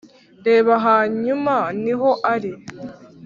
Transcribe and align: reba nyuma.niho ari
reba 0.45 0.75
nyuma.niho 1.23 2.09
ari 2.33 2.51